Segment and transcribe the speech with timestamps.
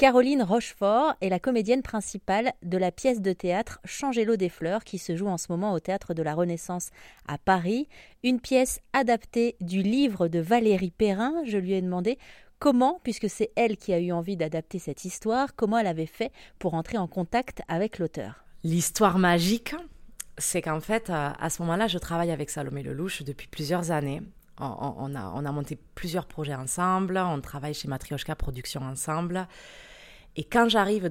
[0.00, 4.82] Caroline Rochefort est la comédienne principale de la pièce de théâtre Changer l'eau des fleurs
[4.82, 6.88] qui se joue en ce moment au théâtre de la Renaissance
[7.28, 7.86] à Paris,
[8.24, 11.34] une pièce adaptée du livre de Valérie Perrin.
[11.44, 12.16] Je lui ai demandé
[12.58, 16.32] comment, puisque c'est elle qui a eu envie d'adapter cette histoire, comment elle avait fait
[16.58, 18.46] pour entrer en contact avec l'auteur.
[18.64, 19.74] L'histoire magique,
[20.38, 24.22] c'est qu'en fait, à ce moment-là, je travaille avec Salomé Lelouch depuis plusieurs années
[24.60, 29.46] on, a, on, a, monté plusieurs projets ensemble, on travaille chez Matrioshka Productions ensemble.
[30.40, 31.04] Et quand j'arrive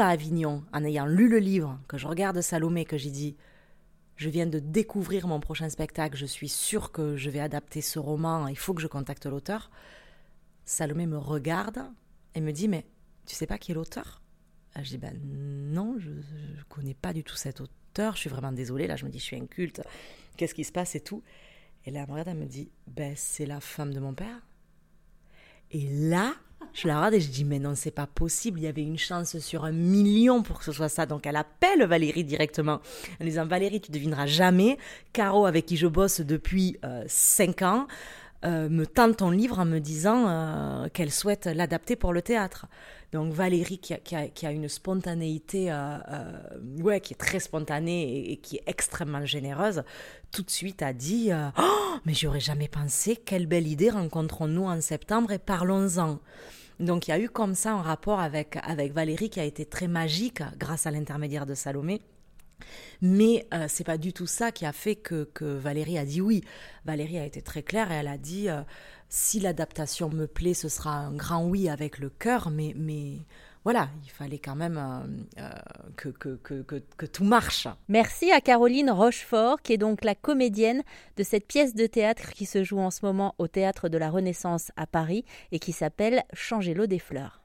[0.00, 3.36] à Avignon, en ayant lu le livre, que je regarde Salomé, que j'ai dit
[4.14, 7.98] je viens de découvrir mon prochain spectacle, je suis sûre que je vais adapter ce
[7.98, 9.72] roman, il faut que je contacte l'auteur.
[10.66, 11.80] Salomé me regarde
[12.36, 12.86] et me dit Mais
[13.26, 14.22] tu sais pas qui est l'auteur?
[14.80, 18.52] Je dis Ben non, je ne connais pas du tout cet auteur, je suis vraiment
[18.52, 19.82] désolée, là je me dis Je suis inculte,
[20.36, 21.24] qu'est-ce qui se passe et tout?
[21.86, 24.46] Et là, elle me regarde, elle me dit Ben c'est la femme de mon père.
[25.72, 26.34] Et là,
[26.74, 28.60] je la regarde et je dis, mais non, c'est pas possible.
[28.60, 31.06] Il y avait une chance sur un million pour que ce soit ça.
[31.06, 32.80] Donc elle appelle Valérie directement
[33.20, 34.78] en disant, Valérie, tu devineras jamais.
[35.12, 37.86] Caro, avec qui je bosse depuis euh, cinq ans,
[38.44, 42.66] euh, me tente ton livre en me disant euh, qu'elle souhaite l'adapter pour le théâtre.
[43.12, 45.98] Donc Valérie, qui a, une spontanéité, euh,
[46.80, 49.82] ouais, qui est très spontanée et, qui est extrêmement généreuse,
[50.30, 54.80] tout de suite a dit oh, mais j'aurais jamais pensé, quelle belle idée, rencontrons-nous en
[54.80, 56.20] septembre et parlons-en.
[56.78, 59.64] Donc il y a eu comme ça un rapport avec, avec Valérie qui a été
[59.64, 62.02] très magique grâce à l'intermédiaire de Salomé.
[63.00, 66.20] Mais euh, c'est pas du tout ça qui a fait que, que, Valérie a dit
[66.20, 66.42] oui.
[66.84, 68.62] Valérie a été très claire et elle a dit euh,
[69.08, 72.74] si l'adaptation me plaît, ce sera un grand oui avec le cœur, mais,
[73.64, 74.78] voilà, il fallait quand même
[75.38, 75.50] euh,
[75.96, 77.68] que, que, que, que, tout marche.
[77.88, 80.82] Merci à Caroline Rochefort, qui est donc la comédienne
[81.16, 84.10] de cette pièce de théâtre qui se joue en ce moment au Théâtre de la
[84.10, 87.36] Renaissance à Paris et qui s'appelle Changer l'eau des fleurs.